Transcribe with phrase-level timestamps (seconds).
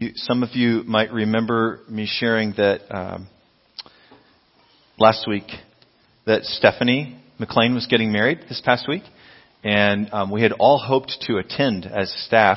[0.00, 3.26] You- Some of you might remember me sharing that um,
[4.98, 5.44] last week
[6.24, 9.02] that Stephanie McLean was getting married this past week,
[9.62, 12.56] and um, we had all hoped to attend as staff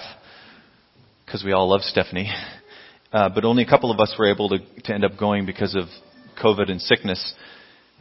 [1.25, 2.31] because we all love Stephanie,
[3.11, 5.75] uh, but only a couple of us were able to, to end up going because
[5.75, 5.87] of
[6.41, 7.33] COVID and sickness.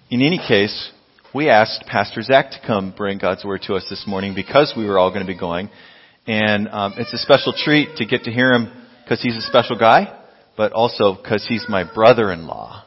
[0.09, 0.93] In any case,
[1.35, 4.87] we asked Pastor Zach to come bring God's word to us this morning because we
[4.87, 5.69] were all going to be going,
[6.29, 8.79] and um, it's a special treat to get to hear him
[9.13, 10.09] because he's a special guy,
[10.57, 12.83] but also because he's my brother-in-law.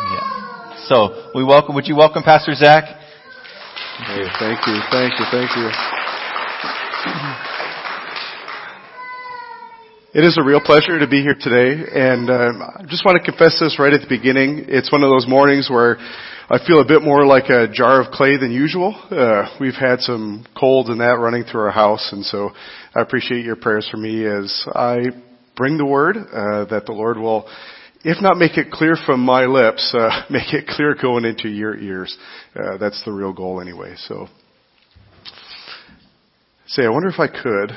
[0.00, 0.86] Yeah.
[0.88, 1.74] So we welcome.
[1.74, 2.84] Would you welcome Pastor Zach?
[2.84, 5.68] Hey, thank you, thank you, thank you.
[10.14, 13.30] It is a real pleasure to be here today, and um, I just want to
[13.30, 14.64] confess this right at the beginning.
[14.68, 15.98] It's one of those mornings where
[16.48, 18.94] I feel a bit more like a jar of clay than usual.
[19.10, 22.50] Uh, we've had some cold and that running through our house, and so
[22.94, 25.06] I appreciate your prayers for me as I
[25.56, 27.48] bring the word uh, that the Lord will,
[28.02, 31.76] if not make it clear from my lips, uh, make it clear going into your
[31.76, 32.16] ears.
[32.54, 33.94] Uh, that's the real goal anyway.
[33.96, 34.28] So,
[36.66, 37.72] say, I wonder if I could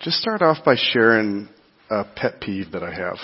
[0.00, 1.48] just start off by sharing
[1.90, 3.16] a pet peeve that I have.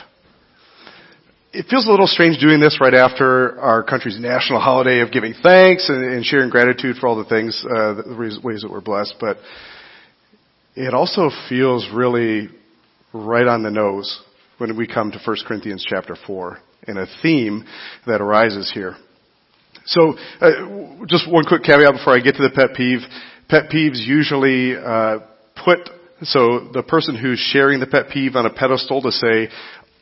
[1.52, 5.32] It feels a little strange doing this right after our country's national holiday of giving
[5.42, 9.14] thanks and, and sharing gratitude for all the things, uh, the ways that we're blessed,
[9.18, 9.38] but
[10.74, 12.50] it also feels really
[13.16, 14.22] right on the nose
[14.58, 17.64] when we come to 1 Corinthians chapter 4 and a theme
[18.06, 18.96] that arises here.
[19.86, 23.00] So, uh, just one quick caveat before I get to the pet peeve.
[23.48, 25.18] Pet peeves usually uh,
[25.64, 25.90] put
[26.22, 29.48] so the person who's sharing the pet peeve on a pedestal to say,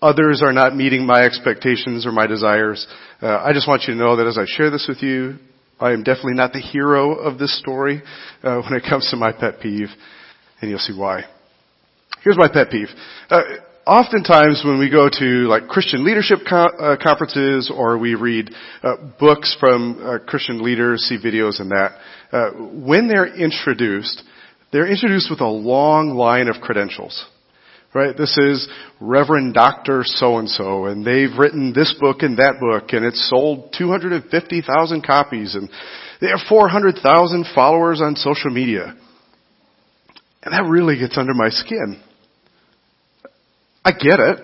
[0.00, 2.86] others are not meeting my expectations or my desires.
[3.20, 5.36] Uh, I just want you to know that as I share this with you,
[5.80, 8.00] I am definitely not the hero of this story
[8.44, 9.88] uh, when it comes to my pet peeve,
[10.60, 11.24] and you'll see why.
[12.24, 12.88] Here's my pet peeve.
[13.28, 13.42] Uh,
[13.86, 18.50] oftentimes when we go to like Christian leadership co- uh, conferences or we read
[18.82, 21.98] uh, books from uh, Christian leaders, see videos and that,
[22.32, 24.22] uh, when they're introduced,
[24.72, 27.26] they're introduced with a long line of credentials.
[27.92, 28.16] Right?
[28.16, 28.68] This is
[29.00, 30.00] Reverend Dr.
[30.04, 35.06] So and so, and they've written this book and that book, and it's sold 250,000
[35.06, 35.68] copies, and
[36.22, 38.96] they have 400,000 followers on social media.
[40.42, 42.02] And that really gets under my skin.
[43.84, 44.38] I get it.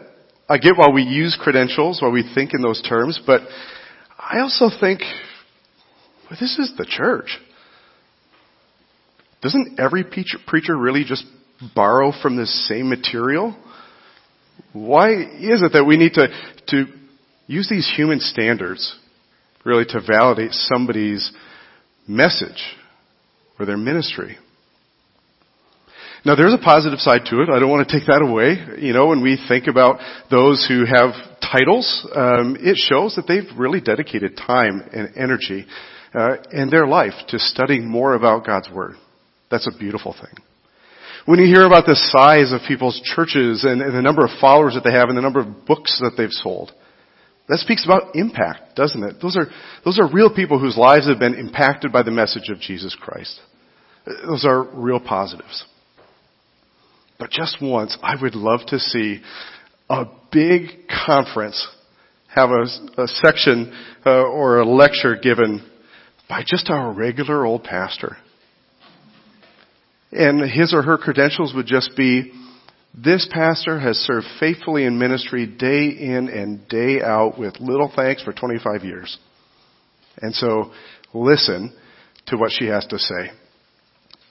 [0.49, 3.43] I get why we use credentials, why we think in those terms, but
[4.19, 5.01] I also think,
[6.28, 7.39] well, this is the church.
[9.43, 11.25] Doesn't every preacher, really just
[11.75, 13.56] borrow from the same material?
[14.73, 16.29] Why is it that we need to,
[16.69, 16.84] to
[17.47, 18.97] use these human standards
[19.65, 21.33] really to validate somebody's
[22.06, 22.77] message
[23.59, 24.37] or their ministry?
[26.25, 27.48] Now there's a positive side to it.
[27.48, 28.82] I don't want to take that away.
[28.84, 30.00] You know, when we think about
[30.31, 35.66] those who have titles, um, it shows that they've really dedicated time and energy
[36.14, 38.97] uh, in their life to studying more about God's Word.
[39.50, 40.44] That's a beautiful thing.
[41.26, 44.75] When you hear about the size of people's churches and, and the number of followers
[44.75, 46.72] that they have and the number of books that they've sold,
[47.48, 49.16] that speaks about impact, doesn't it?
[49.20, 49.47] Those are,
[49.84, 53.41] those are real people whose lives have been impacted by the message of Jesus Christ.
[54.06, 55.64] Those are real positives.
[57.20, 59.20] But just once, I would love to see
[59.91, 61.69] a big conference
[62.28, 63.76] have a, a section
[64.06, 65.69] uh, or a lecture given
[66.28, 68.16] by just a regular old pastor.
[70.12, 72.32] And his or her credentials would just be,
[72.94, 78.22] this pastor has served faithfully in ministry day in and day out with little thanks
[78.22, 79.19] for 25 years.
[80.22, 80.72] And so
[81.12, 81.76] listen
[82.28, 83.31] to what she has to say.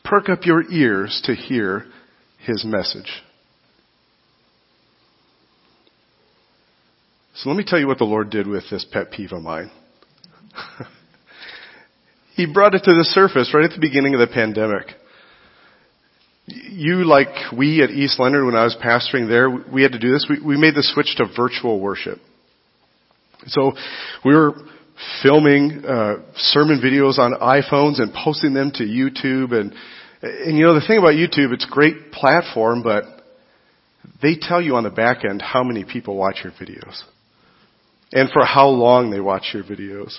[0.03, 1.85] Perk up your ears to hear
[2.45, 3.21] his message.
[7.35, 9.71] So let me tell you what the Lord did with this pet peeve of mine.
[12.35, 14.87] he brought it to the surface right at the beginning of the pandemic.
[16.47, 20.11] You, like we at East Leonard, when I was pastoring there, we had to do
[20.11, 20.25] this.
[20.29, 22.17] We, we made the switch to virtual worship.
[23.47, 23.73] So
[24.25, 24.53] we were
[25.23, 29.73] filming uh, sermon videos on iPhones and posting them to YouTube and
[30.21, 33.03] and you know, the thing about YouTube, it's a great platform, but
[34.21, 37.01] they tell you on the back end how many people watch your videos.
[38.11, 40.17] And for how long they watch your videos.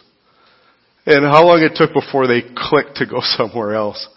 [1.07, 4.09] And how long it took before they clicked to go somewhere else.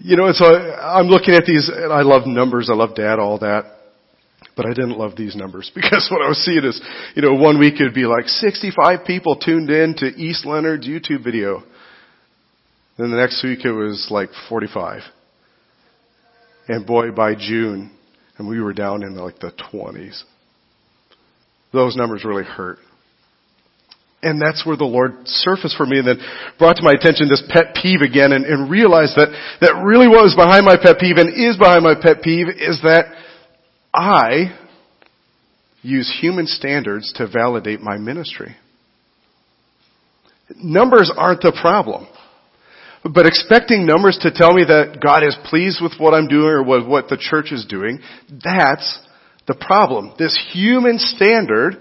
[0.00, 3.20] You know, and so I'm looking at these, and I love numbers, I love data,
[3.20, 3.64] all that.
[4.56, 6.80] But I didn't love these numbers because what I was seeing is,
[7.16, 11.24] you know, one week it'd be like 65 people tuned in to East Leonard's YouTube
[11.24, 11.64] video.
[12.96, 15.02] Then the next week it was like 45.
[16.68, 17.90] And boy, by June,
[18.38, 20.22] and we were down in like the 20s.
[21.72, 22.78] Those numbers really hurt.
[24.22, 26.18] And that's where the Lord surfaced for me and then
[26.58, 29.28] brought to my attention this pet peeve again and, and realized that,
[29.60, 32.80] that really what was behind my pet peeve and is behind my pet peeve is
[32.82, 33.12] that
[33.92, 34.58] I
[35.82, 38.56] use human standards to validate my ministry.
[40.56, 42.06] Numbers aren't the problem.
[43.04, 46.62] But expecting numbers to tell me that God is pleased with what I'm doing or
[46.62, 48.00] what, what the church is doing,
[48.42, 48.98] that's
[49.46, 50.14] the problem.
[50.18, 51.76] This human standard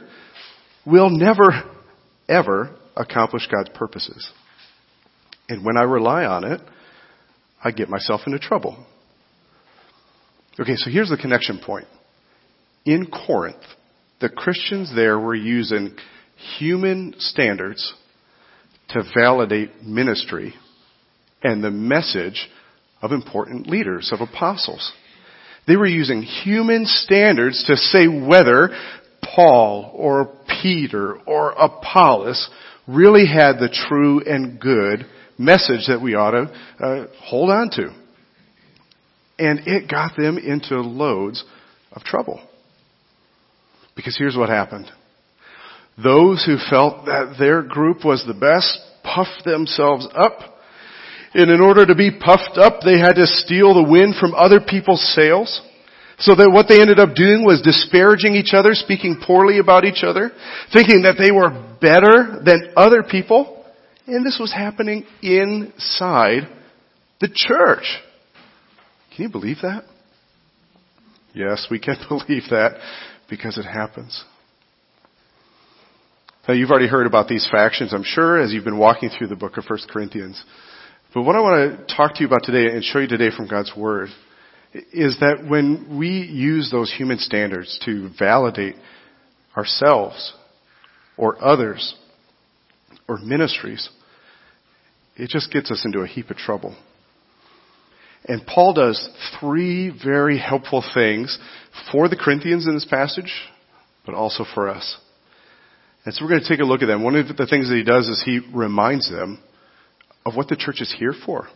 [0.86, 1.64] will never,
[2.28, 4.30] ever accomplish God's purposes.
[5.48, 6.60] And when I rely on it,
[7.64, 8.86] I get myself into trouble.
[10.60, 11.88] Okay, so here's the connection point.
[12.86, 13.64] In Corinth,
[14.20, 15.96] the Christians there were using
[16.58, 17.94] human standards
[18.90, 20.54] to validate ministry
[21.44, 22.50] and the message
[23.02, 24.92] of important leaders, of apostles.
[25.68, 28.70] They were using human standards to say whether
[29.36, 32.50] Paul or Peter or Apollos
[32.88, 35.06] really had the true and good
[35.38, 37.94] message that we ought to uh, hold on to.
[39.40, 41.44] And it got them into loads
[41.92, 42.42] of trouble.
[43.96, 44.90] Because here's what happened.
[46.02, 50.53] Those who felt that their group was the best puffed themselves up.
[51.34, 54.60] And in order to be puffed up, they had to steal the wind from other
[54.60, 55.62] people's sails.
[56.20, 60.04] So that what they ended up doing was disparaging each other, speaking poorly about each
[60.04, 60.32] other,
[60.72, 61.50] thinking that they were
[61.82, 63.66] better than other people.
[64.06, 66.44] And this was happening inside
[67.20, 67.86] the church.
[69.16, 69.86] Can you believe that?
[71.34, 72.80] Yes, we can believe that
[73.30, 74.24] because it happens.
[76.48, 79.36] Now you've already heard about these factions, I'm sure, as you've been walking through the
[79.36, 80.44] book of 1 Corinthians.
[81.14, 83.48] But what I want to talk to you about today and show you today from
[83.48, 84.10] God's Word
[84.92, 88.76] is that when we use those human standards to validate
[89.56, 90.34] ourselves
[91.16, 91.94] or others
[93.08, 93.88] or ministries,
[95.16, 96.76] it just gets us into a heap of trouble.
[98.26, 99.08] And Paul does
[99.40, 101.38] three very helpful things
[101.92, 103.32] for the Corinthians in this passage,
[104.04, 104.98] but also for us.
[106.06, 107.04] And so we're going to take a look at them.
[107.04, 109.44] One of the things that he does is he reminds them
[110.26, 111.48] of what the church is here for,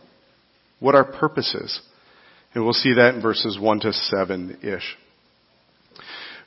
[0.80, 1.80] what our purpose is.
[2.54, 4.96] And we'll see that in verses 1 to 7-ish.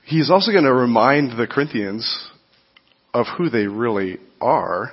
[0.06, 2.30] He's also going to remind the Corinthians
[3.14, 4.92] of who they really are,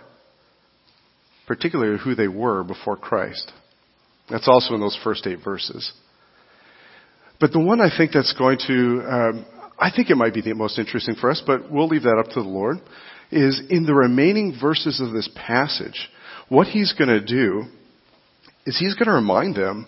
[1.47, 3.51] particularly who they were before Christ.
[4.31, 5.93] That's also in those first eight verses.
[7.41, 9.47] But the one I think that's going to, um,
[9.79, 12.33] I think it might be the most interesting for us, but we'll leave that up
[12.33, 12.79] to the Lord,
[13.31, 16.11] is in the remaining verses of this passage,
[16.49, 17.65] what he's going to do
[18.67, 19.87] is he's going to remind them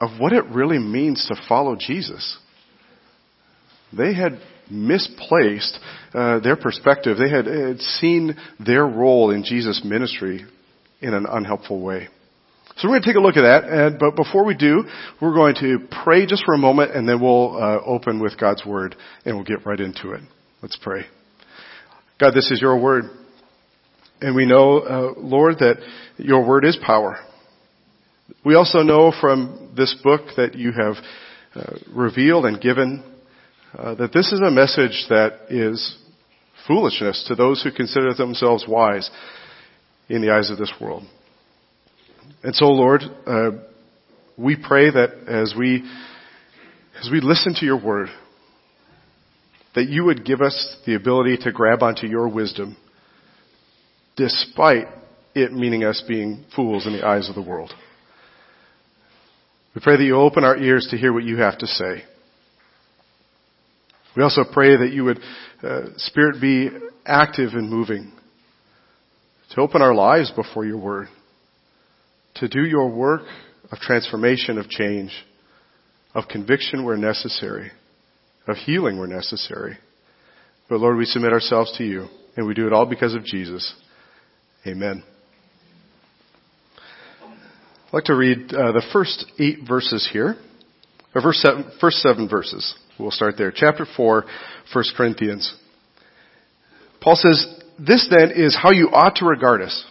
[0.00, 2.38] of what it really means to follow Jesus.
[3.96, 5.78] They had misplaced
[6.12, 7.16] uh, their perspective.
[7.18, 10.44] They had, had seen their role in Jesus' ministry
[11.00, 12.08] in an unhelpful way.
[12.76, 14.82] So we're going to take a look at that, and, but before we do,
[15.22, 18.66] we're going to pray just for a moment, and then we'll uh, open with God's
[18.66, 20.22] Word, and we'll get right into it.
[20.60, 21.04] Let's pray.
[22.18, 23.04] God, this is your Word,
[24.20, 25.76] and we know, uh, Lord, that
[26.16, 27.18] your Word is power.
[28.44, 30.94] We also know from this book that you have
[31.54, 33.04] uh, revealed and given
[33.76, 35.98] uh, that this is a message that is
[36.66, 39.10] foolishness to those who consider themselves wise
[40.08, 41.02] in the eyes of this world.
[42.42, 43.50] And so, Lord, uh,
[44.36, 45.82] we pray that as we
[47.00, 48.08] as we listen to your word,
[49.74, 52.76] that you would give us the ability to grab onto your wisdom,
[54.16, 54.86] despite
[55.34, 57.72] it meaning us being fools in the eyes of the world.
[59.74, 62.04] We pray that you open our ears to hear what you have to say.
[64.16, 65.18] We also pray that you would,
[65.62, 66.70] uh, Spirit, be
[67.04, 68.12] active and moving,
[69.50, 71.08] to open our lives before your word
[72.36, 73.22] to do your work
[73.70, 75.12] of transformation, of change,
[76.14, 77.70] of conviction where necessary,
[78.46, 79.78] of healing where necessary.
[80.68, 83.74] But Lord, we submit ourselves to you, and we do it all because of Jesus.
[84.66, 85.02] Amen.
[87.22, 90.36] I'd like to read uh, the first eight verses here,
[91.14, 92.74] or verse seven, first seven verses.
[92.98, 93.52] We'll start there.
[93.54, 94.24] Chapter 4,
[94.72, 95.54] 1 Corinthians.
[97.02, 97.46] Paul says,
[97.78, 99.84] This then is how you ought to regard us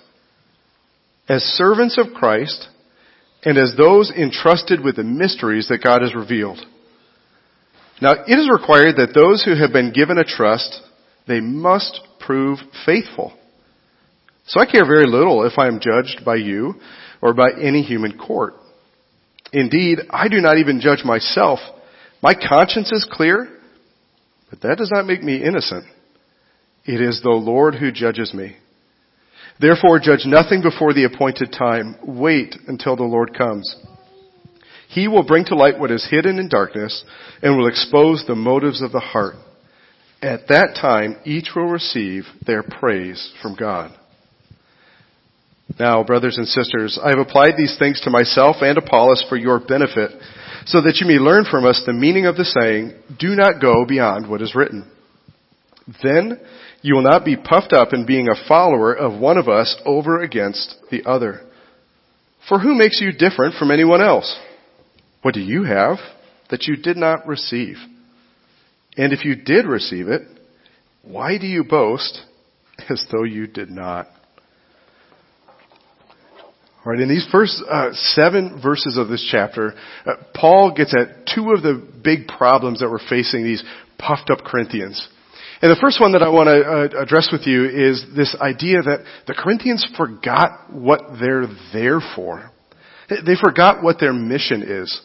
[1.30, 2.68] as servants of Christ
[3.44, 6.60] and as those entrusted with the mysteries that God has revealed.
[8.02, 10.82] Now, it is required that those who have been given a trust,
[11.28, 13.38] they must prove faithful.
[14.46, 16.76] So I care very little if I am judged by you
[17.22, 18.56] or by any human court.
[19.54, 21.60] Indeed, I do not even judge myself,
[22.22, 23.50] My conscience is clear,
[24.50, 25.86] but that does not make me innocent.
[26.86, 28.56] It is the Lord who judges me.
[29.60, 31.96] Therefore judge nothing before the appointed time.
[32.04, 33.76] Wait until the Lord comes.
[34.90, 37.04] He will bring to light what is hidden in darkness
[37.42, 39.36] and will expose the motives of the heart.
[40.22, 43.92] At that time, each will receive their praise from God.
[45.80, 49.60] Now, brothers and sisters, I have applied these things to myself and Apollos for your
[49.60, 50.12] benefit,
[50.66, 53.86] so that you may learn from us the meaning of the saying, do not go
[53.86, 54.90] beyond what is written.
[56.04, 56.40] Then
[56.82, 60.22] you will not be puffed up in being a follower of one of us over
[60.22, 61.42] against the other.
[62.48, 64.38] For who makes you different from anyone else?
[65.22, 65.98] What do you have
[66.50, 67.78] that you did not receive?
[68.96, 70.22] And if you did receive it,
[71.02, 72.22] why do you boast
[72.90, 74.08] as though you did not?
[76.86, 79.74] Right, in these first uh, seven verses of this chapter,
[80.06, 83.64] uh, Paul gets at two of the big problems that were facing these
[83.98, 85.08] puffed up Corinthians.
[85.62, 88.82] And the first one that I want to uh, address with you is this idea
[88.82, 92.52] that the Corinthians forgot what they're there for.
[93.10, 95.02] They forgot what their mission is.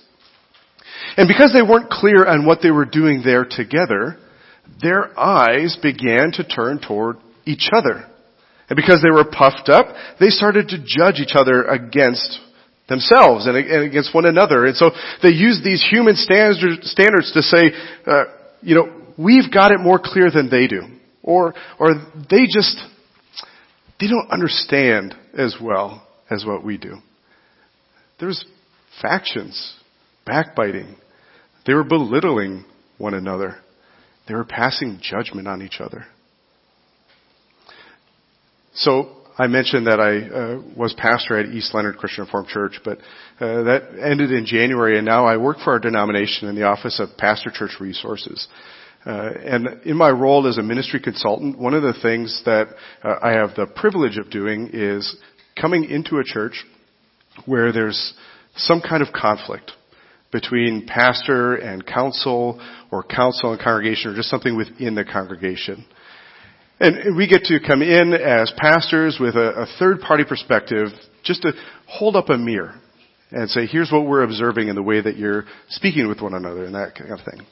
[1.17, 4.19] And because they weren't clear on what they were doing there together,
[4.83, 8.05] their eyes began to turn toward each other.
[8.69, 9.87] And because they were puffed up,
[10.21, 12.39] they started to judge each other against
[12.89, 14.67] themselves and against one another.
[14.67, 14.91] And so
[15.23, 17.73] they used these human standards to say,
[18.07, 18.25] uh,
[18.61, 20.83] you know, we've got it more clear than they do.
[21.23, 21.95] Or, or
[22.31, 22.79] they just,
[24.01, 26.97] they don't understand as well as what we do.
[28.21, 28.45] There's
[29.01, 29.77] factions,
[30.27, 30.97] backbiting.
[31.67, 32.65] They were belittling
[32.97, 33.57] one another.
[34.27, 36.07] They were passing judgment on each other.
[38.79, 42.99] So I mentioned that I uh, was pastor at East Leonard Christian Reformed Church, but
[43.41, 47.01] uh, that ended in January, and now I work for our denomination in the Office
[47.01, 48.47] of Pastor Church Resources.
[49.05, 52.69] Uh, and in my role as a ministry consultant, one of the things that
[53.03, 55.17] uh, I have the privilege of doing is
[55.61, 56.65] coming into a church
[57.47, 58.15] where there's
[58.57, 59.73] some kind of conflict
[60.31, 62.61] between pastor and council
[62.93, 65.85] or council and congregation or just something within the congregation.
[66.81, 70.89] And we get to come in as pastors with a, a third party perspective
[71.25, 71.53] just to
[71.87, 72.75] hold up a mirror
[73.31, 76.65] and say, here's what we're observing in the way that you're speaking with one another
[76.65, 77.47] and that kind of thing.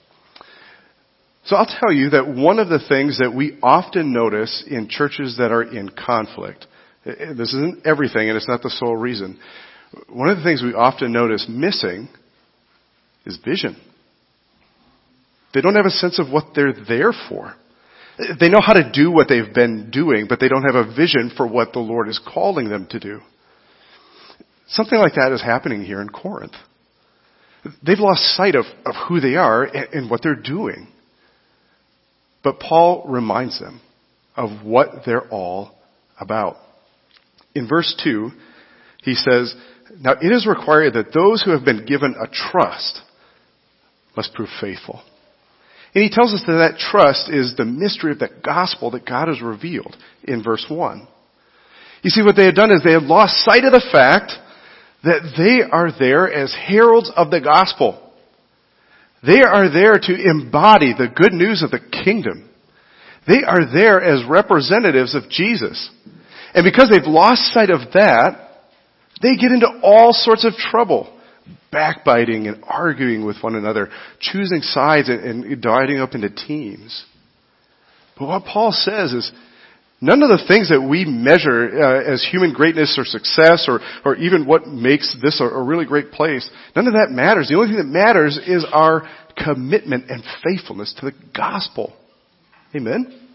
[1.47, 5.37] So I'll tell you that one of the things that we often notice in churches
[5.39, 6.67] that are in conflict,
[7.05, 9.39] eh, eh, this isn't everything and it's not the sole reason.
[10.09, 12.09] One of the things we often notice missing
[13.25, 13.77] is vision.
[15.55, 17.55] They don't have a sense of what they're there for.
[18.19, 21.31] They know how to do what they've been doing, but they don't have a vision
[21.37, 23.21] for what the Lord is calling them to do.
[24.69, 26.55] Something like that is happening here in Corinth.
[27.85, 30.89] They've lost sight of, of who they are and, and what they're doing.
[32.43, 33.81] But Paul reminds them
[34.37, 35.73] of what they're all
[36.19, 36.57] about.
[37.55, 38.31] In verse 2,
[39.03, 39.55] he says,
[39.99, 43.01] Now it is required that those who have been given a trust
[44.17, 45.03] must prove faithful.
[45.97, 49.29] And he tells us that that trust is the mystery of the gospel that God
[49.29, 51.09] has revealed in verse 1.
[52.03, 54.33] You see, what they had done is they had lost sight of the fact
[55.05, 58.13] that they are there as heralds of the gospel.
[59.27, 62.51] They are there to embody the good news of the kingdom.
[63.27, 65.89] They are there as representatives of Jesus.
[66.53, 68.51] And because they've lost sight of that,
[69.23, 71.16] they get into all sorts of trouble
[71.73, 73.89] backbiting and arguing with one another,
[74.21, 77.05] choosing sides and, and dividing up into teams.
[78.19, 79.31] But what Paul says is,
[80.01, 84.17] none of the things that we measure uh, as human greatness or success or, or
[84.17, 87.49] even what makes this a, a really great place, none of that matters.
[87.49, 89.03] The only thing that matters is our
[89.37, 91.95] commitment and faithfulness to the gospel.
[92.75, 93.29] Amen?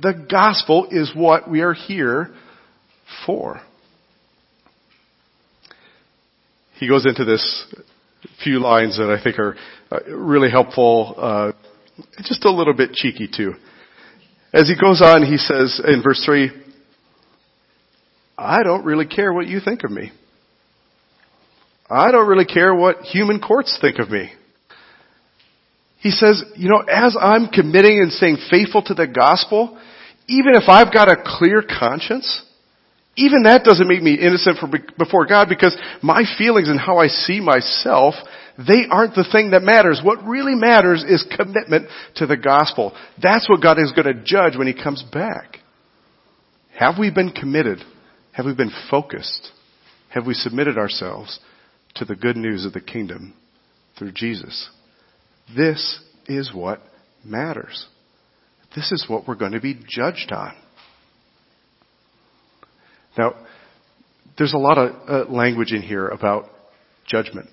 [0.00, 2.34] The gospel is what we are here
[3.24, 3.60] for.
[6.78, 7.74] He goes into this
[8.42, 9.56] few lines that I think are
[9.90, 11.52] uh, really helpful, uh,
[12.18, 13.54] just a little bit cheeky too.
[14.52, 16.50] As he goes on, he says in verse 3,
[18.38, 20.12] I don't really care what you think of me.
[21.88, 24.30] I don't really care what human courts think of me.
[26.00, 29.78] He says, you know, as I'm committing and staying faithful to the gospel,
[30.28, 32.42] even if I've got a clear conscience,
[33.16, 34.68] even that doesn't make me innocent for,
[34.98, 38.14] before God because my feelings and how I see myself,
[38.58, 40.00] they aren't the thing that matters.
[40.04, 42.94] What really matters is commitment to the gospel.
[43.20, 45.58] That's what God is going to judge when He comes back.
[46.78, 47.78] Have we been committed?
[48.32, 49.50] Have we been focused?
[50.10, 51.40] Have we submitted ourselves
[51.94, 53.34] to the good news of the kingdom
[53.98, 54.68] through Jesus?
[55.56, 56.80] This is what
[57.24, 57.86] matters.
[58.74, 60.54] This is what we're going to be judged on.
[63.16, 63.34] Now,
[64.38, 66.46] there's a lot of uh, language in here about
[67.06, 67.48] judgment.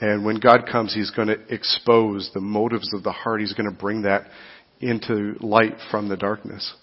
[0.00, 3.40] And when God comes, He's going to expose the motives of the heart.
[3.40, 4.26] He's going to bring that
[4.80, 6.74] into light from the darkness.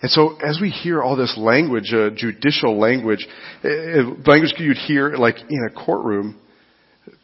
[0.00, 3.26] And so as we hear all this language, uh, judicial language,
[3.64, 3.68] uh,
[4.26, 6.40] language you'd hear like in a courtroom,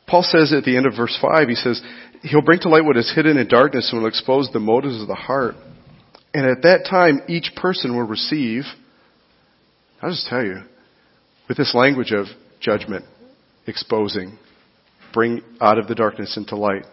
[0.06, 1.80] Paul says at the end of verse 5, he says,
[2.22, 5.08] He'll bring to light what is hidden in darkness and will expose the motives of
[5.08, 5.54] the heart.
[6.32, 8.64] And at that time, each person will receive,
[10.04, 10.60] I'll just tell you,
[11.48, 12.26] with this language of
[12.60, 13.06] judgment,
[13.66, 14.38] exposing,
[15.14, 16.84] bring out of the darkness into light.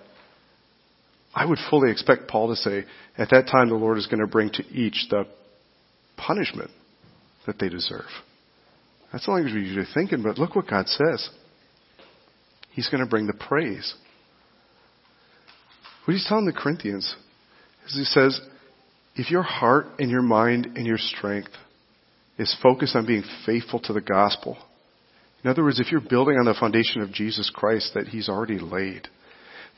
[1.36, 2.86] I would fully expect Paul to say,
[3.18, 5.26] at that time the Lord is going to bring to each the
[6.16, 6.72] punishment
[7.46, 8.08] that they deserve.
[9.12, 11.32] That's the language we're usually thinking, but look what God says.
[12.70, 13.94] He's going to bring the praise.
[16.06, 17.14] What he's telling the Corinthians
[17.88, 18.40] is he says,
[19.18, 21.52] if your heart and your mind and your strength
[22.38, 24.58] is focused on being faithful to the gospel,
[25.44, 28.60] in other words, if you're building on the foundation of Jesus Christ that he's already
[28.60, 29.08] laid,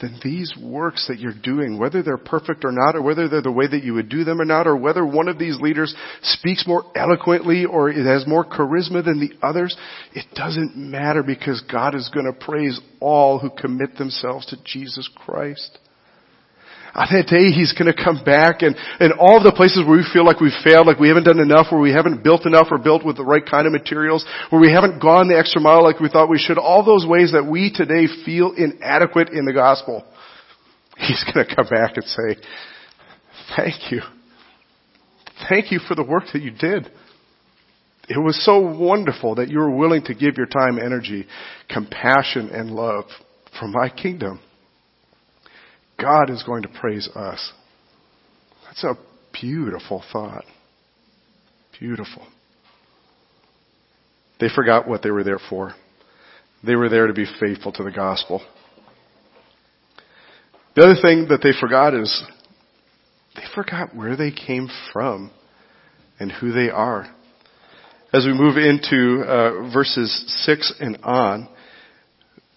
[0.02, 3.52] then these works that you're doing, whether they're perfect or not, or whether they're the
[3.52, 6.68] way that you would do them or not, or whether one of these leaders speaks
[6.68, 9.78] more eloquently or it has more charisma than the others,
[10.14, 15.10] it doesn't matter because God is going to praise all who commit themselves to Jesus
[15.16, 15.78] Christ.
[16.96, 20.06] On that day, He's going to come back and, and all the places where we
[20.14, 22.78] feel like we've failed, like we haven't done enough, where we haven't built enough or
[22.78, 26.00] built with the right kind of materials, where we haven't gone the extra mile like
[26.00, 30.06] we thought we should, all those ways that we today feel inadequate in the gospel,
[30.98, 32.38] He's going to come back and say,
[33.58, 34.02] thank you.
[35.50, 36.92] Thank you for the work that you did.
[38.08, 41.26] It was so wonderful that you were willing to give your time, energy,
[41.70, 43.06] compassion, and love
[43.60, 44.40] for my kingdom.
[46.00, 47.52] God is going to praise us.
[48.66, 48.96] That's a
[49.32, 50.46] beautiful thought.
[51.80, 52.28] Beautiful.
[54.40, 55.74] They forgot what they were there for.
[56.66, 58.42] They were there to be faithful to the gospel.
[60.76, 62.24] The other thing that they forgot is
[63.36, 65.32] they forgot where they came from
[66.20, 67.14] and who they are.
[68.14, 71.48] As we move into uh, verses 6 and on,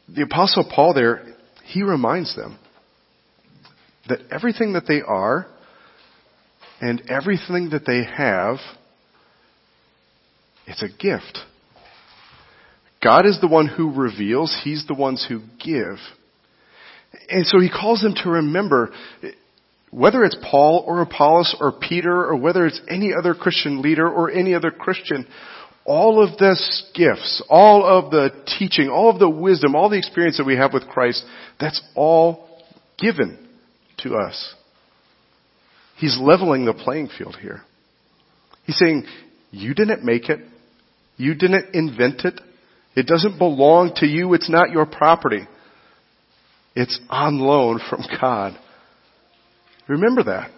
[0.08, 1.24] the Apostle Paul there,
[1.64, 2.58] he reminds them
[4.08, 5.46] that everything that they are
[6.80, 8.56] and everything that they have,
[10.66, 11.38] it's a gift.
[13.02, 14.58] God is the one who reveals.
[14.62, 15.98] He's the ones who give.
[17.28, 18.92] And so he calls them to remember,
[19.90, 24.30] whether it's Paul or Apollos or Peter or whether it's any other Christian leader or
[24.30, 25.26] any other Christian,
[25.84, 26.60] all of the
[26.94, 30.72] gifts, all of the teaching, all of the wisdom, all the experience that we have
[30.72, 31.24] with Christ,
[31.60, 32.48] that's all
[32.98, 33.45] given
[34.08, 34.54] to us.
[35.96, 37.62] He's leveling the playing field here.
[38.64, 39.04] He's saying,
[39.50, 40.40] you didn't make it.
[41.16, 42.40] You didn't invent it.
[42.94, 44.34] It doesn't belong to you.
[44.34, 45.46] It's not your property.
[46.74, 48.58] It's on loan from God.
[49.88, 50.50] Remember that.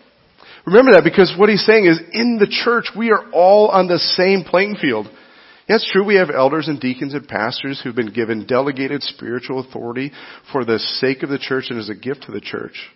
[0.66, 3.98] Remember that because what he's saying is in the church we are all on the
[3.98, 5.06] same playing field.
[5.68, 10.12] It's true we have elders and deacons and pastors who've been given delegated spiritual authority
[10.50, 12.90] for the sake of the church and as a gift to the church.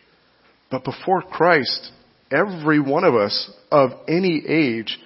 [0.72, 1.92] But before Christ,
[2.30, 4.98] every one of us of any age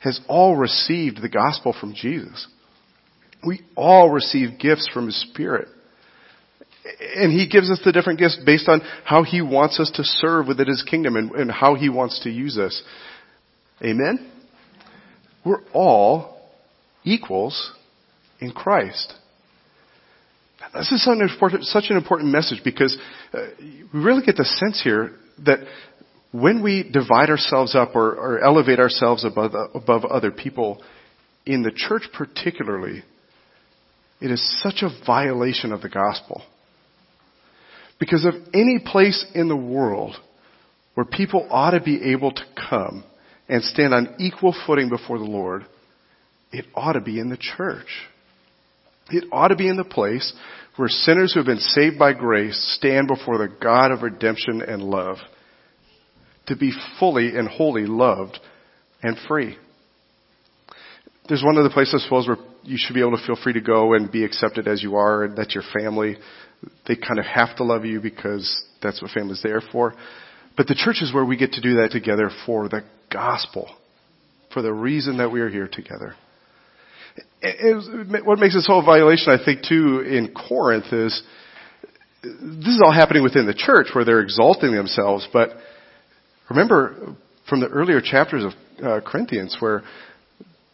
[0.00, 2.46] has all received the gospel from Jesus.
[3.44, 5.68] We all receive gifts from His Spirit.
[7.16, 10.46] And He gives us the different gifts based on how He wants us to serve
[10.46, 12.82] within His kingdom and, and how He wants to use us.
[13.82, 14.30] Amen?
[15.42, 16.38] We're all
[17.02, 17.72] equals
[18.40, 19.14] in Christ.
[20.74, 22.98] This is such an important, such an important message because
[23.32, 23.38] uh,
[23.92, 25.12] we really get the sense here
[25.44, 25.60] that
[26.32, 30.82] when we divide ourselves up or, or elevate ourselves above, above other people,
[31.46, 33.04] in the church particularly,
[34.20, 36.42] it is such a violation of the gospel.
[38.00, 40.16] Because of any place in the world
[40.94, 43.04] where people ought to be able to come
[43.48, 45.66] and stand on equal footing before the Lord,
[46.50, 47.86] it ought to be in the church.
[49.10, 50.32] It ought to be in the place
[50.76, 54.82] where sinners who have been saved by grace stand before the God of redemption and
[54.82, 55.18] love
[56.46, 58.38] to be fully and wholly loved
[59.02, 59.56] and free.
[61.28, 63.60] There's one other place, I suppose, where you should be able to feel free to
[63.60, 66.16] go and be accepted as you are, and that's your family.
[66.86, 69.94] They kind of have to love you because that's what family's there for.
[70.56, 73.68] But the church is where we get to do that together for the gospel,
[74.52, 76.14] for the reason that we are here together.
[77.42, 81.22] It, what makes this whole violation, I think, too, in Corinth is
[82.22, 85.50] this is all happening within the church where they're exalting themselves, but
[86.48, 87.16] remember
[87.48, 88.52] from the earlier chapters of
[88.84, 89.82] uh, Corinthians where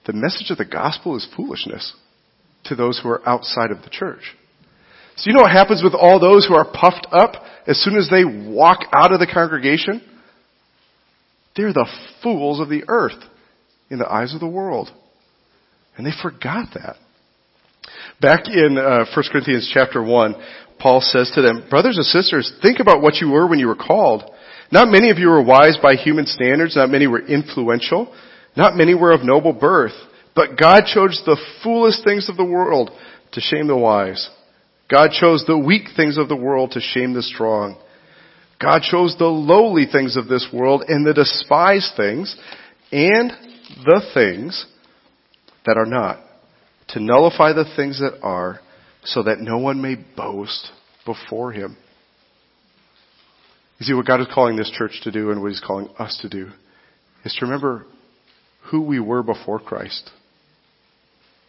[0.06, 1.94] the message of the gospel is foolishness
[2.64, 4.22] to those who are outside of the church.
[5.16, 8.08] So you know what happens with all those who are puffed up as soon as
[8.08, 10.02] they walk out of the congregation?
[11.56, 11.88] They're the
[12.22, 13.22] fools of the earth
[13.90, 14.88] in the eyes of the world.
[16.00, 16.96] And they forgot that.
[18.22, 20.34] Back in uh, 1 Corinthians chapter 1,
[20.78, 23.76] Paul says to them, Brothers and sisters, think about what you were when you were
[23.76, 24.22] called.
[24.72, 28.16] Not many of you were wise by human standards, not many were influential,
[28.56, 29.92] not many were of noble birth,
[30.34, 32.90] but God chose the foolish things of the world
[33.32, 34.30] to shame the wise.
[34.90, 37.76] God chose the weak things of the world to shame the strong.
[38.58, 42.34] God chose the lowly things of this world and the despised things
[42.90, 43.32] and
[43.84, 44.64] the things
[45.66, 46.18] that are not
[46.88, 48.60] to nullify the things that are
[49.04, 50.70] so that no one may boast
[51.04, 51.76] before him.
[53.80, 56.18] You see, what God is calling this church to do and what He's calling us
[56.20, 56.50] to do
[57.24, 57.86] is to remember
[58.70, 60.10] who we were before Christ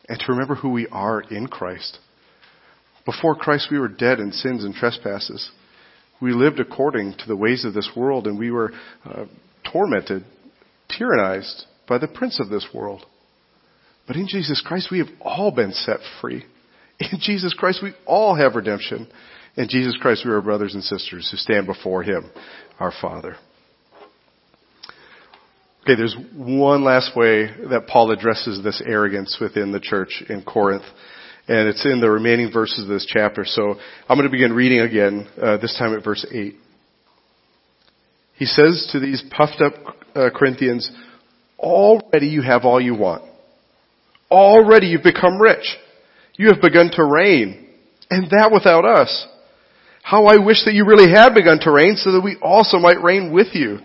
[0.08, 2.00] and to remember who we are in Christ.
[3.06, 5.52] Before Christ, we were dead in sins and trespasses.
[6.21, 8.71] We lived according to the ways of this world and we were
[9.04, 9.26] uh,
[9.69, 10.24] tormented,
[10.89, 13.06] tyrannized by the prince of this world.
[14.07, 16.43] But in Jesus Christ, we have all been set free.
[16.99, 19.07] In Jesus Christ, we all have redemption.
[19.55, 22.29] In Jesus Christ, we are brothers and sisters who stand before Him,
[22.79, 23.35] our Father.
[25.83, 30.83] Okay, there's one last way that Paul addresses this arrogance within the church in Corinth,
[31.47, 33.45] and it's in the remaining verses of this chapter.
[33.45, 33.75] So
[34.07, 36.53] I'm going to begin reading again, uh, this time at verse 8.
[38.35, 39.73] He says to these puffed up
[40.15, 40.89] uh, Corinthians,
[41.57, 43.23] already you have all you want.
[44.32, 45.78] Already you've become rich.
[46.36, 47.67] You have begun to reign,
[48.10, 49.28] and that without us.
[50.04, 53.04] How I wish that you really had begun to reign so that we also might
[53.04, 53.80] reign with you.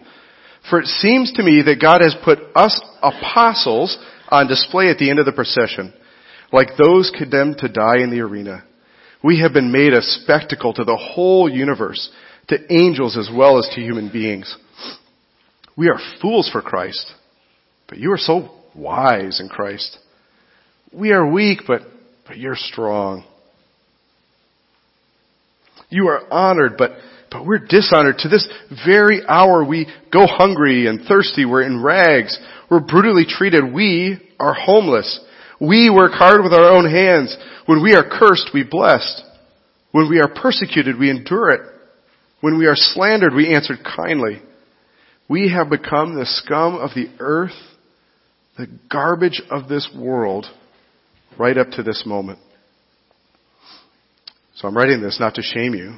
[0.70, 5.10] For it seems to me that God has put us apostles on display at the
[5.10, 5.92] end of the procession,
[6.52, 8.64] like those condemned to die in the arena.
[9.22, 12.10] We have been made a spectacle to the whole universe,
[12.48, 14.56] to angels as well as to human beings.
[15.76, 17.12] We are fools for Christ,
[17.88, 19.98] but you are so wise in Christ.
[20.92, 21.82] We are weak, but,
[22.26, 23.24] but you're strong.
[25.88, 26.92] You are honored, but,
[27.30, 28.18] but we're dishonored.
[28.18, 28.48] To this
[28.84, 31.44] very hour we go hungry and thirsty.
[31.44, 32.38] We're in rags.
[32.70, 33.72] We're brutally treated.
[33.72, 35.20] We are homeless.
[35.60, 37.36] We work hard with our own hands.
[37.66, 39.22] When we are cursed, we blessed.
[39.92, 41.60] When we are persecuted, we endure it.
[42.40, 44.42] When we are slandered, we answered kindly.
[45.28, 47.56] We have become the scum of the earth,
[48.58, 50.46] the garbage of this world,
[51.38, 52.38] right up to this moment.
[54.56, 55.96] So I'm writing this not to shame you,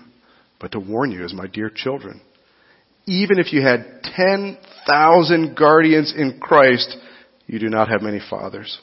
[0.61, 2.21] but to warn you as my dear children.
[3.07, 6.97] Even if you had 10,000 guardians in Christ,
[7.47, 8.81] you do not have many fathers.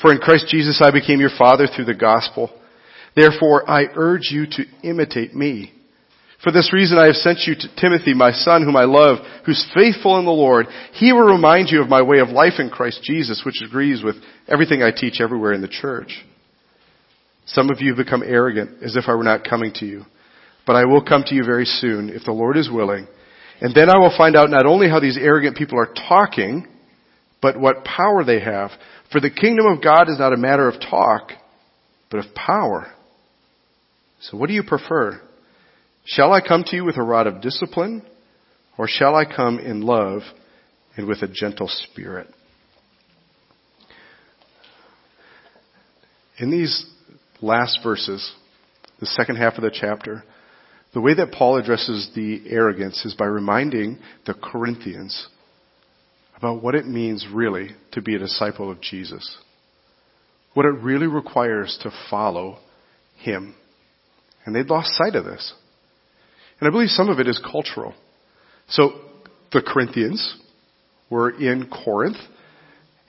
[0.00, 2.50] For in Christ Jesus I became your father through the gospel.
[3.14, 5.72] Therefore I urge you to imitate me.
[6.42, 9.66] For this reason I have sent you to Timothy, my son, whom I love, who's
[9.74, 10.66] faithful in the Lord.
[10.92, 14.16] He will remind you of my way of life in Christ Jesus, which agrees with
[14.46, 16.24] everything I teach everywhere in the church.
[17.46, 20.02] Some of you have become arrogant, as if I were not coming to you.
[20.66, 23.06] But I will come to you very soon, if the Lord is willing.
[23.60, 26.66] And then I will find out not only how these arrogant people are talking,
[27.40, 28.70] but what power they have.
[29.10, 31.30] For the kingdom of God is not a matter of talk,
[32.10, 32.92] but of power.
[34.20, 35.22] So what do you prefer?
[36.06, 38.02] Shall I come to you with a rod of discipline,
[38.78, 40.22] or shall I come in love
[40.96, 42.28] and with a gentle spirit?
[46.38, 46.86] In these
[47.42, 48.32] last verses,
[49.00, 50.22] the second half of the chapter,
[50.94, 55.26] the way that Paul addresses the arrogance is by reminding the Corinthians
[56.36, 59.38] about what it means really to be a disciple of Jesus.
[60.54, 62.58] What it really requires to follow
[63.16, 63.56] Him.
[64.44, 65.52] And they'd lost sight of this.
[66.60, 67.94] And I believe some of it is cultural.
[68.68, 68.92] So
[69.52, 70.36] the Corinthians
[71.10, 72.16] were in Corinth,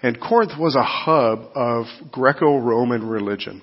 [0.04, 3.62] and Corinth was a hub of Greco-Roman religion.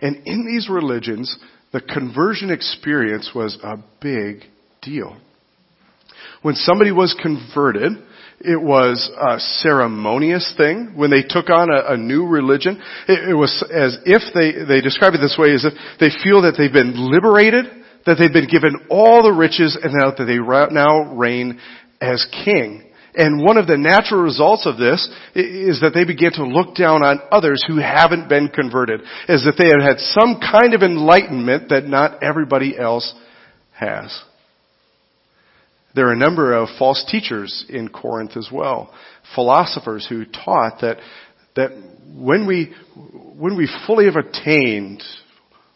[0.00, 1.36] And in these religions,
[1.72, 4.44] the conversion experience was a big
[4.82, 5.16] deal.
[6.42, 7.92] When somebody was converted,
[8.40, 10.92] it was a ceremonious thing.
[10.96, 14.80] When they took on a, a new religion, it, it, was as if they, they
[14.80, 17.66] describe it this way, as if they feel that they've been liberated,
[18.06, 20.38] that they've been given all the riches, and that they
[20.74, 21.60] now reign
[22.00, 22.90] as king.
[23.16, 27.04] And one of the natural results of this is that they begin to look down
[27.04, 31.68] on others who haven't been converted, as if they have had some kind of enlightenment
[31.68, 33.14] that not everybody else
[33.72, 34.22] has.
[35.94, 38.92] There are a number of false teachers in Corinth as well,
[39.34, 40.98] philosophers who taught that
[41.54, 41.70] that
[42.16, 42.74] when we
[43.38, 45.02] when we fully have attained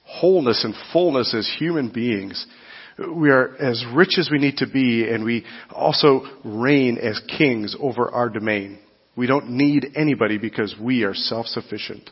[0.09, 2.47] wholeness and fullness as human beings,
[3.15, 7.77] we are as rich as we need to be and we also reign as kings
[7.79, 8.79] over our domain.
[9.17, 12.11] We don't need anybody because we are self-sufficient.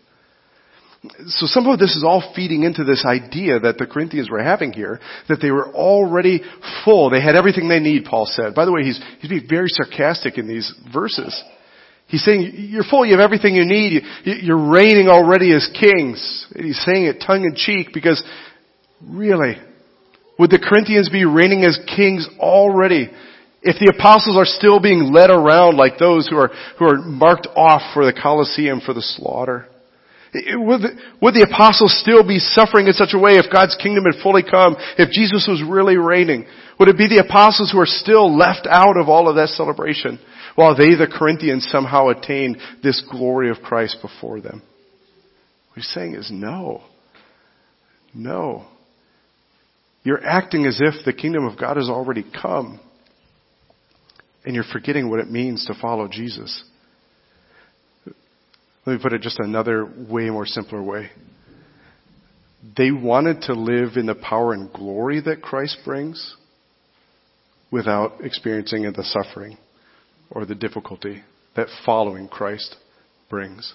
[1.26, 4.72] So some of this is all feeding into this idea that the Corinthians were having
[4.72, 6.42] here, that they were already
[6.84, 7.10] full.
[7.10, 8.54] They had everything they need, Paul said.
[8.54, 11.42] By the way, he's, he's being very sarcastic in these verses.
[12.08, 16.46] He's saying, you're full, you have everything you need, you're reigning already as kings.
[16.54, 18.22] And he's saying it tongue in cheek because
[19.02, 19.56] really,
[20.38, 23.10] would the Corinthians be reigning as kings already
[23.62, 27.48] if the apostles are still being led around like those who are, who are marked
[27.56, 29.66] off for the Colosseum for the slaughter?
[30.34, 30.92] Would the,
[31.22, 34.44] would the apostles still be suffering in such a way if God's kingdom had fully
[34.44, 36.46] come, if Jesus was really reigning?
[36.78, 40.20] Would it be the apostles who are still left out of all of that celebration?
[40.56, 44.62] While they, the Corinthians, somehow attained this glory of Christ before them.
[45.68, 46.82] What he's saying is no.
[48.14, 48.66] No.
[50.02, 52.80] You're acting as if the kingdom of God has already come.
[54.44, 56.64] And you're forgetting what it means to follow Jesus.
[58.86, 61.10] Let me put it just another way more simpler way.
[62.76, 66.34] They wanted to live in the power and glory that Christ brings
[67.70, 69.58] without experiencing the suffering
[70.30, 71.22] or the difficulty
[71.54, 72.76] that following Christ
[73.28, 73.74] brings.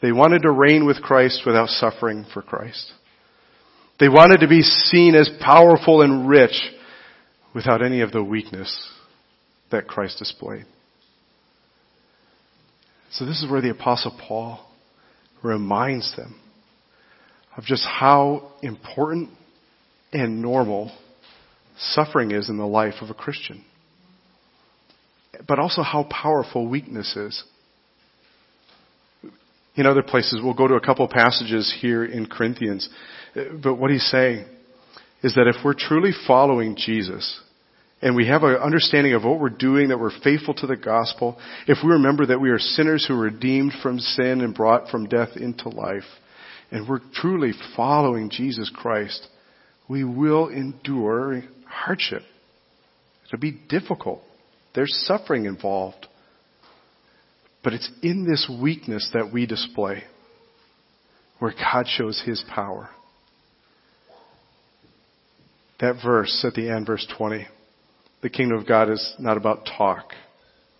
[0.00, 2.92] They wanted to reign with Christ without suffering for Christ.
[4.00, 6.60] They wanted to be seen as powerful and rich
[7.54, 8.90] without any of the weakness
[9.70, 10.64] that Christ displayed.
[13.12, 14.66] So this is where the apostle Paul
[15.42, 16.40] reminds them
[17.56, 19.30] of just how important
[20.12, 20.90] and normal
[21.78, 23.64] suffering is in the life of a Christian
[25.46, 27.42] but also how powerful weakness is.
[29.74, 32.88] In other places, we'll go to a couple passages here in Corinthians,
[33.62, 34.44] but what he's saying
[35.22, 37.40] is that if we're truly following Jesus,
[38.02, 41.38] and we have an understanding of what we're doing, that we're faithful to the gospel,
[41.68, 45.06] if we remember that we are sinners who are redeemed from sin and brought from
[45.06, 46.02] death into life,
[46.72, 49.28] and we're truly following Jesus Christ,
[49.88, 52.22] we will endure hardship.
[53.26, 54.22] It'll be difficult.
[54.74, 56.06] There's suffering involved.
[57.62, 60.04] But it's in this weakness that we display
[61.38, 62.90] where God shows His power.
[65.80, 67.46] That verse at the end, verse 20,
[68.22, 70.12] the kingdom of God is not about talk,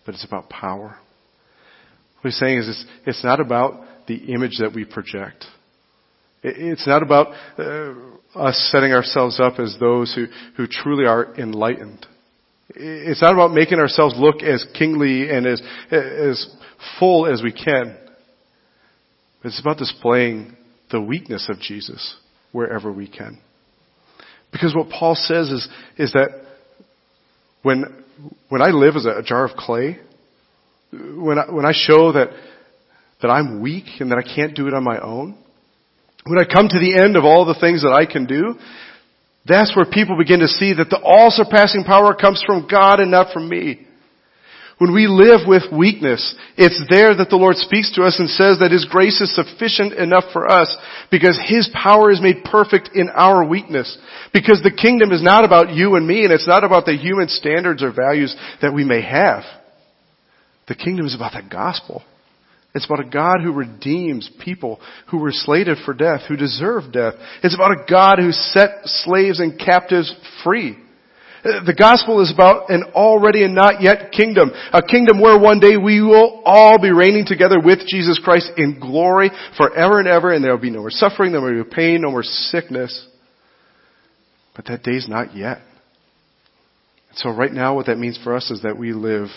[0.05, 0.97] but it's about power.
[2.21, 5.45] What he's saying is it's, it's not about the image that we project.
[6.41, 7.27] It's not about
[7.57, 7.93] uh,
[8.33, 12.05] us setting ourselves up as those who, who truly are enlightened.
[12.75, 16.55] It's not about making ourselves look as kingly and as, as
[16.99, 17.97] full as we can.
[19.43, 20.55] It's about displaying
[20.91, 22.15] the weakness of Jesus
[22.51, 23.39] wherever we can.
[24.51, 26.29] Because what Paul says is, is that
[27.63, 28.03] when,
[28.49, 29.99] when I live as a, jar of clay,
[30.91, 32.29] when I, when I show that,
[33.21, 35.37] that I'm weak and that I can't do it on my own,
[36.25, 38.55] when I come to the end of all the things that I can do,
[39.45, 43.11] that's where people begin to see that the all surpassing power comes from God and
[43.11, 43.87] not from me.
[44.77, 48.59] When we live with weakness, it's there that the Lord speaks to us and says
[48.59, 50.75] that His grace is sufficient enough for us
[51.11, 53.97] because His power is made perfect in our weakness.
[54.33, 57.29] Because the kingdom is not about you and me and it's not about the human
[57.29, 59.43] standards or values that we may have.
[60.67, 62.03] The kingdom is about the gospel.
[62.75, 67.13] It's about a God who redeems people who were slated for death, who deserve death.
[67.43, 70.77] It's about a God who set slaves and captives free.
[71.43, 74.49] The gospel is about an already and not yet kingdom.
[74.71, 78.79] A kingdom where one day we will all be reigning together with Jesus Christ in
[78.79, 82.11] glory forever and ever and there will be no more suffering, no more pain, no
[82.11, 83.07] more sickness.
[84.55, 85.59] But that day's not yet.
[87.15, 89.27] So right now what that means for us is that we live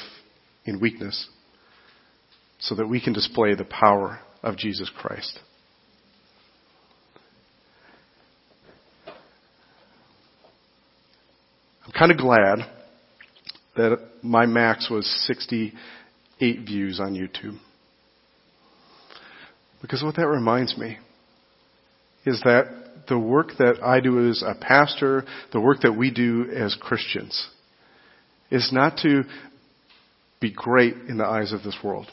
[0.64, 1.29] in weakness
[2.59, 5.38] so that we can display the power of Jesus Christ.
[11.85, 12.59] I'm kind of glad
[13.77, 17.59] that my max was 68 views on YouTube.
[19.81, 20.99] Because what that reminds me
[22.25, 26.51] is that the work that I do as a pastor, the work that we do
[26.53, 27.49] as Christians,
[28.51, 29.23] is not to
[30.40, 32.11] be great in the eyes of this world.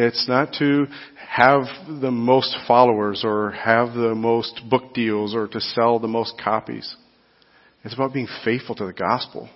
[0.00, 0.86] It's not to
[1.28, 1.62] have
[2.00, 6.94] the most followers or have the most book deals or to sell the most copies.
[7.82, 9.48] It's about being faithful to the gospel,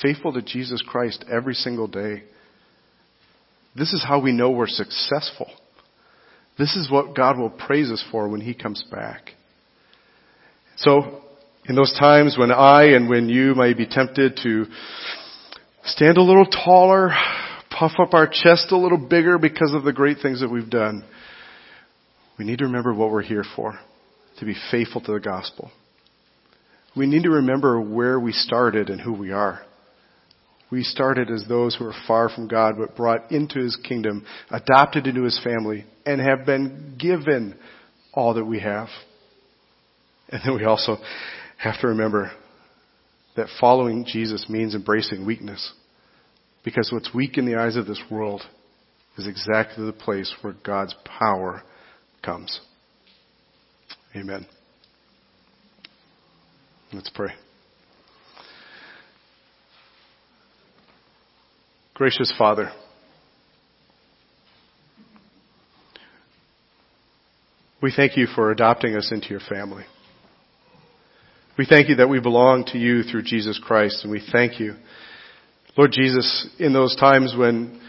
[0.00, 2.22] faithful to Jesus Christ every single day.
[3.76, 5.50] This is how we know we're successful.
[6.56, 9.32] This is what God will praise us for when He comes back.
[10.76, 11.20] So,
[11.68, 14.64] in those times when I and when you may be tempted to
[15.84, 17.10] stand a little taller,
[17.78, 21.04] puff up our chest a little bigger because of the great things that we've done,
[22.38, 23.78] we need to remember what we're here for,
[24.38, 25.70] to be faithful to the gospel.
[26.96, 29.62] We need to remember where we started and who we are.
[30.70, 35.06] We started as those who are far from God, but brought into His kingdom, adopted
[35.06, 37.56] into His family, and have been given
[38.12, 38.88] all that we have.
[40.28, 40.96] And then we also
[41.58, 42.32] have to remember
[43.36, 45.72] that following Jesus means embracing weakness.
[46.64, 48.42] Because what's weak in the eyes of this world
[49.18, 51.62] is exactly the place where God's power
[52.22, 52.60] comes.
[54.16, 54.46] Amen.
[56.92, 57.32] Let's pray.
[61.94, 62.72] Gracious Father,
[67.80, 69.84] we thank you for adopting us into your family.
[71.56, 74.74] We thank you that we belong to you through Jesus Christ, and we thank you,
[75.76, 77.80] Lord Jesus, in those times when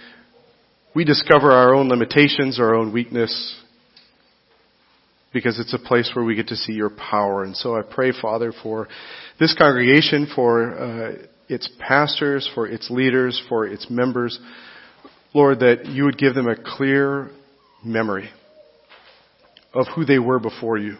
[0.96, 3.56] we discover our own limitations, our own weakness,
[5.34, 7.44] because it's a place where we get to see your power.
[7.44, 8.88] And so I pray, Father, for
[9.40, 11.14] this congregation, for uh,
[11.48, 14.40] its pastors, for its leaders, for its members,
[15.34, 17.30] Lord, that you would give them a clear
[17.84, 18.30] memory
[19.74, 20.96] of who they were before you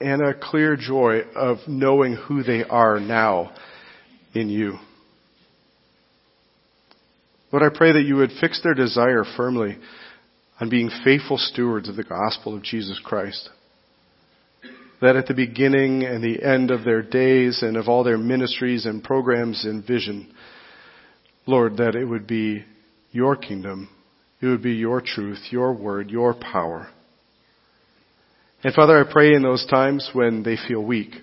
[0.00, 3.54] and a clear joy of knowing who they are now
[4.34, 4.74] in you.
[7.56, 9.78] Lord, I pray that you would fix their desire firmly
[10.60, 13.48] on being faithful stewards of the gospel of Jesus Christ.
[15.00, 18.84] That at the beginning and the end of their days and of all their ministries
[18.84, 20.34] and programs and vision,
[21.46, 22.62] Lord, that it would be
[23.10, 23.88] your kingdom,
[24.42, 26.90] it would be your truth, your word, your power
[28.62, 31.14] and Father, I pray in those times when they feel weak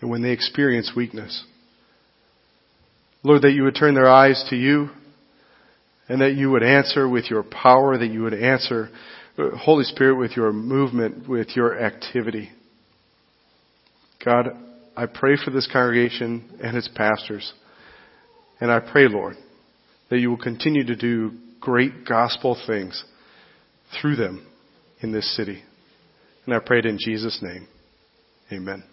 [0.00, 1.44] and when they experience weakness,
[3.22, 4.88] Lord, that you would turn their eyes to you
[6.08, 8.90] and that you would answer with your power, that you would answer,
[9.38, 12.50] uh, Holy Spirit, with your movement, with your activity.
[14.24, 14.48] God,
[14.96, 17.52] I pray for this congregation and its pastors.
[18.60, 19.36] And I pray, Lord,
[20.10, 23.02] that you will continue to do great gospel things
[24.00, 24.46] through them
[25.00, 25.62] in this city.
[26.46, 27.66] And I prayed in Jesus' name.
[28.52, 28.84] Amen.